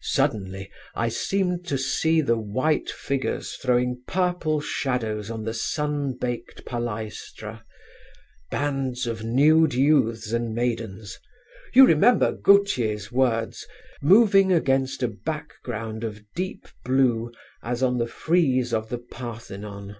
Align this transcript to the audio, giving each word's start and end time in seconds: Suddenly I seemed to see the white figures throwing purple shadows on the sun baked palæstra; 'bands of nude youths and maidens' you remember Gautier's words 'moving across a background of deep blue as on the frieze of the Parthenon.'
Suddenly 0.00 0.70
I 0.94 1.10
seemed 1.10 1.66
to 1.66 1.76
see 1.76 2.22
the 2.22 2.38
white 2.38 2.88
figures 2.88 3.56
throwing 3.60 4.02
purple 4.06 4.58
shadows 4.62 5.30
on 5.30 5.44
the 5.44 5.52
sun 5.52 6.14
baked 6.16 6.64
palæstra; 6.64 7.60
'bands 8.50 9.06
of 9.06 9.22
nude 9.22 9.74
youths 9.74 10.32
and 10.32 10.54
maidens' 10.54 11.18
you 11.74 11.84
remember 11.86 12.32
Gautier's 12.32 13.12
words 13.12 13.66
'moving 14.00 14.50
across 14.50 15.02
a 15.02 15.08
background 15.08 16.04
of 16.04 16.24
deep 16.34 16.66
blue 16.82 17.30
as 17.62 17.82
on 17.82 17.98
the 17.98 18.06
frieze 18.08 18.72
of 18.72 18.88
the 18.88 18.96
Parthenon.' 18.96 19.96